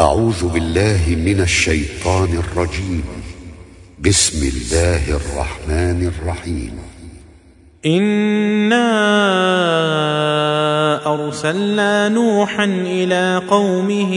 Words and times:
أعوذ 0.00 0.48
بالله 0.48 1.00
من 1.08 1.40
الشيطان 1.40 2.28
الرجيم. 2.38 3.04
بسم 3.98 4.48
الله 4.48 5.16
الرحمن 5.16 6.12
الرحيم. 6.14 6.72
إنا 7.86 8.84
أرسلنا 11.14 12.08
نوحا 12.08 12.64
إلى 12.64 13.42
قومه 13.50 14.14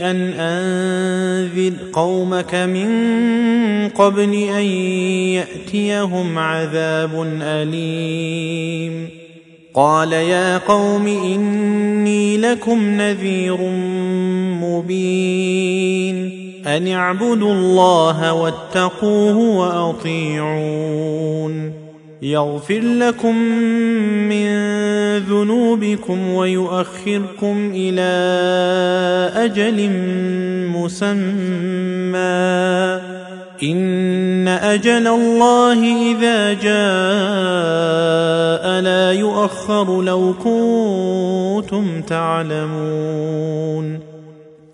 أن 0.00 0.16
أنذر 0.38 1.72
قومك 1.92 2.54
من 2.54 2.88
قبل 3.88 4.34
أن 4.34 4.64
يأتيهم 5.34 6.38
عذاب 6.38 7.38
أليم. 7.42 9.19
قال 9.74 10.12
يا 10.12 10.58
قوم 10.58 11.06
إني 11.06 12.36
لكم 12.36 13.00
نذير 13.00 13.58
مبين 14.62 16.30
أن 16.66 16.88
اعبدوا 16.88 17.52
الله 17.52 18.32
واتقوه 18.32 19.36
وأطيعون 19.56 21.00
يغفر 22.22 22.80
لكم 22.80 23.36
من 24.28 24.46
ذنوبكم 25.18 26.28
ويؤخركم 26.34 27.72
إلى 27.74 28.10
أجل 29.34 29.90
مسمى 30.68 32.20
إن 33.62 34.48
أجل 34.48 35.06
الله 35.06 36.12
إذا 36.12 36.52
جاء 36.52 37.79
يؤخر 39.40 40.02
لو 40.02 40.34
كنتم 40.44 42.02
تعلمون. 42.02 44.00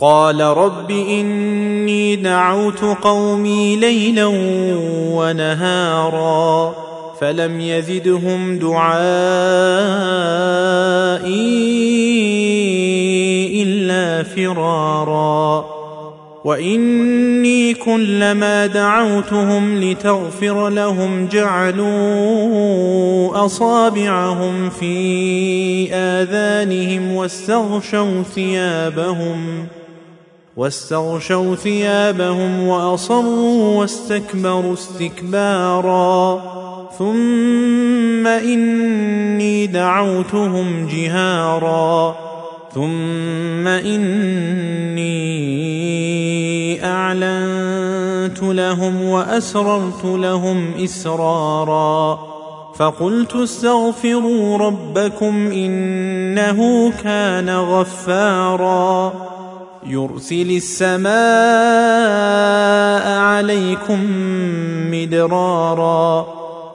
قال 0.01 0.41
رب 0.41 0.91
إني 0.91 2.16
دعوت 2.16 2.80
قومي 3.02 3.77
ليلا 3.77 4.27
ونهارا 5.14 6.75
فلم 7.20 7.61
يزدهم 7.61 8.59
دعائي 8.59 8.92
إلا 13.62 14.22
فرارا. 14.22 15.75
وإني 16.47 17.75
كلما 17.75 18.66
دعوتهم 18.66 19.80
لتغفر 19.80 20.69
لهم 20.69 21.27
جعلوا 21.27 21.86
أصابعهم 23.44 24.70
في 24.70 25.88
آذانهم 25.92 27.12
واستغشوا 27.12 28.22
ثيابهم 28.22 29.66
واستغشوا 30.56 31.55
ثيابهم 31.55 32.66
وأصروا 32.66 33.78
واستكبروا 33.81 34.72
استكبارا 34.72 36.42
ثم 36.98 38.27
إني 38.27 39.66
دعوتهم 39.66 40.88
جهارا 40.92 42.16
ثم 42.75 43.66
إني 43.66 44.66
أعلنت 46.84 48.42
لهم 48.42 49.02
وأسررت 49.02 50.05
لهم 50.05 50.74
إسرارا 50.84 52.19
فقلت 52.77 53.34
استغفروا 53.34 54.58
ربكم 54.58 55.50
إنه 55.52 56.91
كان 57.02 57.50
غفارا 57.50 59.12
يرسل 59.86 60.50
السماء 60.56 61.16
عليكم 63.19 64.00
مدرارا 64.91 66.27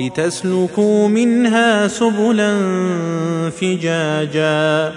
لتسلكوا 0.00 1.08
منها 1.08 1.88
سبلا 1.88 2.58
فجاجا. 3.50 4.92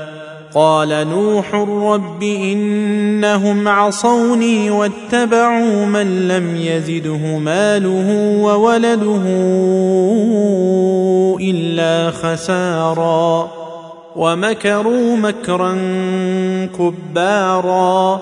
قال 0.55 1.07
نوح 1.09 1.55
رب 1.55 2.23
إنهم 2.23 3.67
عصوني 3.67 4.71
واتبعوا 4.71 5.85
من 5.85 6.27
لم 6.27 6.55
يزده 6.55 7.37
ماله 7.37 8.39
وولده 8.41 9.21
إلا 11.41 12.11
خسارا. 12.11 13.51
ومكروا 14.15 15.15
مكرا 15.17 15.77
كبارا. 16.77 18.21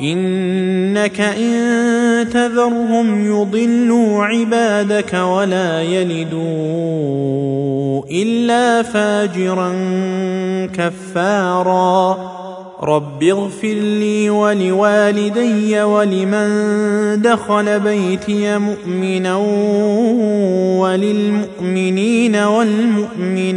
إنك 0.00 1.20
إن 1.20 2.28
تذرهم 2.32 3.26
يضلوا 3.26 4.24
عبادك 4.24 5.14
ولا 5.14 5.82
يلدوا 5.82 6.76
إلا 8.10 8.82
فاجرا 8.82 9.72
كفارا. 10.74 12.36
رب 12.82 13.22
اغفر 13.22 13.74
لي 13.74 14.30
ولوالدي 14.30 15.82
ولمن 15.82 16.48
دخل 17.22 17.80
بيتي 17.80 18.58
مؤمنا 18.58 19.36
وللمؤمنين 20.80 22.36
والمؤمنات. 22.36 23.56